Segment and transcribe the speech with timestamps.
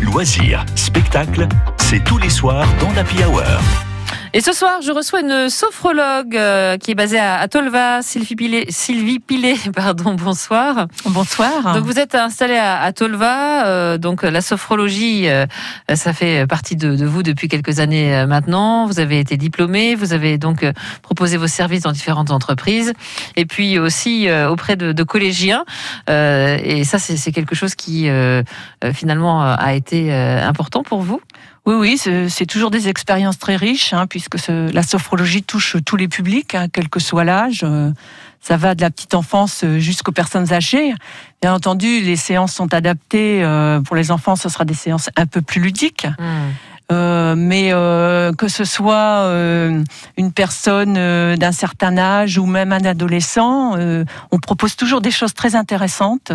[0.00, 3.42] Loisirs, spectacles, c'est tous les soirs dans l'Happy Hour.
[4.32, 8.36] Et ce soir, je reçois une sophrologue euh, qui est basée à, à Tolva, Sylvie
[8.36, 8.64] Pilet.
[8.68, 10.86] Sylvie Pilet, pardon, bonsoir.
[11.04, 11.74] Bonsoir.
[11.74, 15.46] Donc vous êtes installée à, à Tolva, euh, donc la sophrologie, euh,
[15.92, 18.86] ça fait partie de, de, vous depuis quelques années maintenant.
[18.86, 20.64] Vous avez été diplômée, vous avez donc
[21.02, 22.92] proposé vos services dans différentes entreprises,
[23.34, 25.64] et puis aussi auprès de, de collégiens.
[26.08, 28.08] et ça, c'est quelque chose qui
[28.94, 31.20] finalement a été important pour vous?
[31.66, 35.96] Oui, oui, c'est toujours des expériences très riches, hein, puisque ce, la sophrologie touche tous
[35.96, 37.62] les publics, hein, quel que soit l'âge.
[37.64, 37.90] Euh,
[38.40, 40.94] ça va de la petite enfance jusqu'aux personnes âgées.
[41.42, 43.44] Bien entendu, les séances sont adaptées.
[43.44, 46.06] Euh, pour les enfants, ce sera des séances un peu plus ludiques.
[46.18, 46.24] Mmh.
[46.90, 49.84] Euh, mais euh, que ce soit euh,
[50.16, 55.12] une personne euh, d'un certain âge ou même un adolescent, euh, on propose toujours des
[55.12, 56.32] choses très intéressantes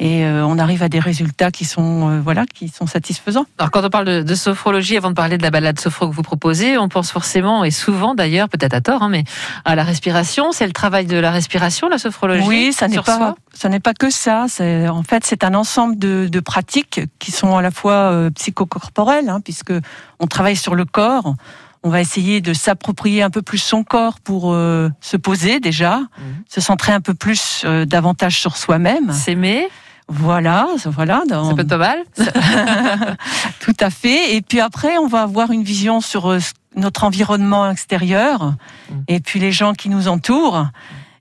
[0.00, 3.44] et euh, on arrive à des résultats qui sont euh, voilà qui sont satisfaisants.
[3.58, 6.14] Alors quand on parle de, de, sophrologie, avant de parler de la balade sophro que
[6.14, 9.24] vous proposez, on pense forcément et souvent d'ailleurs, peut-être à tort, hein, mais
[9.66, 10.52] à la respiration.
[10.52, 12.46] C'est le travail de la respiration, la sophrologie.
[12.48, 14.46] Oui, ça n'est pas ça n'est pas que ça.
[14.88, 19.28] En fait c'est un ensemble de, de, pratiques qui sont à la fois euh, psychocorporelles,
[19.28, 19.74] hein, puisque
[20.18, 21.34] on travaille sur le corps
[21.82, 26.00] on va essayer de s'approprier un peu plus son corps pour euh, se poser déjà,
[26.00, 26.22] mmh.
[26.48, 29.12] se centrer un peu plus euh, davantage sur soi-même.
[29.12, 29.68] S'aimer.
[30.12, 31.22] Voilà, voilà.
[31.28, 31.48] Dans...
[31.48, 31.98] Ça peut être pas mal.
[33.60, 34.34] Tout à fait.
[34.34, 36.38] Et puis après, on va avoir une vision sur euh,
[36.74, 38.94] notre environnement extérieur mmh.
[39.06, 40.66] et puis les gens qui nous entourent.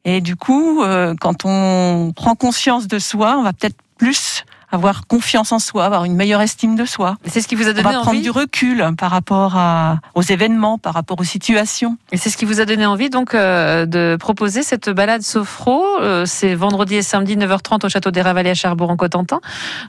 [0.06, 5.08] Et du coup, euh, quand on prend conscience de soi, on va peut-être plus avoir
[5.08, 7.18] confiance en soi, avoir une meilleure estime de soi.
[7.26, 10.00] C'est ce qui vous a donné On va prendre envie du recul par rapport à,
[10.16, 11.98] aux événements, par rapport aux situations.
[12.12, 15.84] Et c'est ce qui vous a donné envie donc euh, de proposer cette balade sophro.
[16.02, 19.42] Euh, c'est vendredi et samedi 9h30 au château des Ravalets à Cherbourg en Cotentin.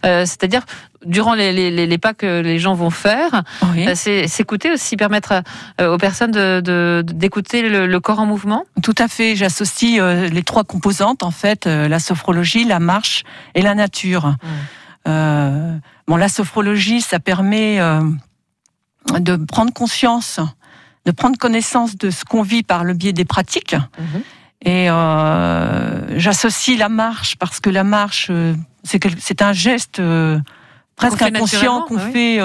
[0.07, 0.63] Euh, C'est-à-dire
[1.07, 3.89] durant les, les, les, pas que les gens vont faire, oui.
[3.95, 5.43] C'est s'écouter aussi, permettre
[5.81, 8.67] aux personnes d'écouter de, de, le, le, corps en mouvement.
[8.83, 9.35] Tout à fait.
[9.35, 9.99] J'associe
[10.31, 14.27] les trois composantes en fait la sophrologie, la marche et la nature.
[14.27, 14.37] Mmh.
[15.09, 18.01] Euh, bon, la sophrologie, ça permet euh,
[19.19, 20.41] de prendre conscience,
[21.07, 23.75] de prendre connaissance de ce qu'on vit par le biais des pratiques.
[23.75, 24.19] Mmh.
[24.63, 30.39] Et euh, j'associe la marche parce que la marche, euh, c'est un geste euh,
[30.97, 32.39] presque inconscient qu'on fait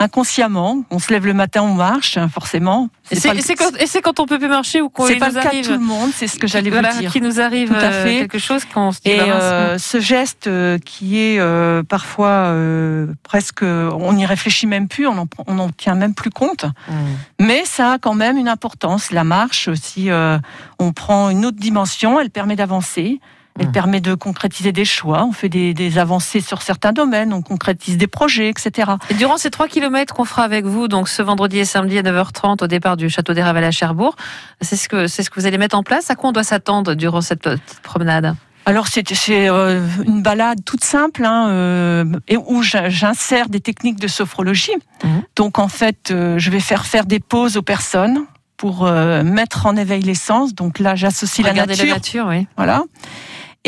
[0.00, 0.84] inconsciemment.
[0.90, 2.88] On se lève le matin, on marche, hein, forcément.
[3.10, 3.72] Et c'est quand,
[4.02, 6.10] quand on peut plus marcher ou qu'on C'est pas le cas de tout le monde,
[6.14, 7.12] c'est ce que j'allais voilà, vous dire.
[7.12, 8.18] Qui nous arrive tout à fait.
[8.18, 9.10] quelque chose qu'on se dit.
[9.10, 14.88] Et euh, ce geste euh, qui est euh, parfois euh, presque, on n'y réfléchit même
[14.88, 16.64] plus, on n'en tient même plus compte.
[16.64, 16.92] Mm.
[17.40, 19.10] Mais ça a quand même une importance.
[19.10, 20.38] La marche, si euh,
[20.78, 23.20] on prend une autre dimension, elle permet d'avancer.
[23.58, 23.72] Elle mmh.
[23.72, 25.24] permet de concrétiser des choix.
[25.24, 28.92] On fait des, des, avancées sur certains domaines, on concrétise des projets, etc.
[29.10, 32.02] Et durant ces trois kilomètres qu'on fera avec vous, donc ce vendredi et samedi à
[32.02, 34.16] 9h30 au départ du château des Ravalets à Cherbourg,
[34.60, 36.10] c'est ce que c'est ce que vous allez mettre en place.
[36.10, 38.34] À quoi on doit s'attendre durant cette petite promenade?
[38.68, 44.08] Alors c'est euh, une balade toute simple hein, euh, et où j'insère des techniques de
[44.08, 44.76] sophrologie.
[45.02, 45.08] Mmh.
[45.36, 48.26] Donc en fait, euh, je vais faire faire des pauses aux personnes
[48.58, 48.90] pour
[49.22, 50.52] mettre en éveil les sens.
[50.52, 51.86] Donc là, j'associe la nature.
[51.86, 52.48] la nature, oui.
[52.56, 52.82] Voilà.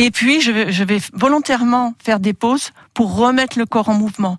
[0.02, 4.38] Et puis, je vais, volontairement faire des pauses pour remettre le corps en mouvement.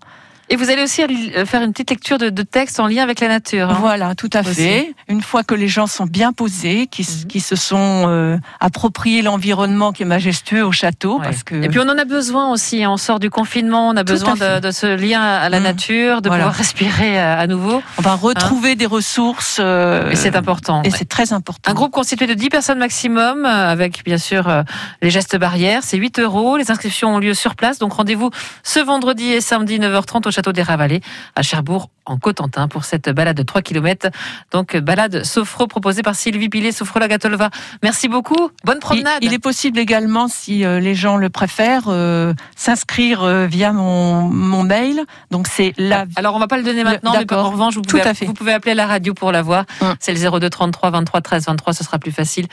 [0.51, 1.01] Et vous allez aussi
[1.45, 3.69] faire une petite lecture de, de texte en lien avec la nature.
[3.69, 4.55] Hein voilà, tout à aussi.
[4.55, 4.93] fait.
[5.07, 7.27] Une fois que les gens sont bien posés, qui, mmh.
[7.27, 11.23] qui se sont euh, appropriés l'environnement qui est majestueux au château, ouais.
[11.23, 12.85] parce que et puis on en a besoin aussi.
[12.85, 15.63] On sort du confinement, on a tout besoin de, de, ce lien à la mmh.
[15.63, 16.43] nature, de voilà.
[16.43, 17.81] pouvoir respirer à, nouveau.
[17.97, 19.59] On va retrouver hein des ressources.
[19.61, 20.81] Euh, et c'est important.
[20.83, 20.97] Et ouais.
[20.97, 21.71] c'est très important.
[21.71, 24.63] Un groupe constitué de 10 personnes maximum, avec bien sûr euh,
[25.01, 25.83] les gestes barrières.
[25.83, 26.57] C'est 8 euros.
[26.57, 27.79] Les inscriptions ont lieu sur place.
[27.79, 28.31] Donc rendez-vous
[28.63, 31.01] ce vendredi et samedi 9h30 au château Château des Ravalets
[31.35, 34.09] à Cherbourg en Cotentin pour cette balade de 3 km.
[34.51, 37.51] Donc balade sophro proposée par Sylvie Pilet, sophrologue à Tolva.
[37.83, 38.49] Merci beaucoup.
[38.65, 39.19] Bonne promenade.
[39.21, 43.71] Il, il est possible également, si euh, les gens le préfèrent, euh, s'inscrire euh, via
[43.71, 45.03] mon, mon, mail.
[45.29, 46.05] Donc c'est la.
[46.15, 48.13] Alors on va pas le donner maintenant, le, mais en revanche vous pouvez, Tout à
[48.15, 48.25] fait.
[48.25, 49.65] vous pouvez appeler la radio pour la voir.
[49.81, 49.93] Hum.
[49.99, 51.73] C'est le 02 33 23 13 23.
[51.73, 52.47] Ce sera plus facile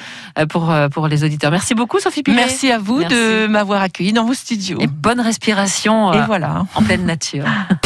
[0.50, 1.50] pour pour les auditeurs.
[1.50, 2.36] Merci beaucoup Sophie Pilet.
[2.36, 3.14] Merci à vous Merci.
[3.14, 4.78] de m'avoir accueilli dans vos studios.
[4.80, 6.12] Et bonne respiration.
[6.12, 6.66] Et voilà.
[6.74, 7.46] En pleine nature.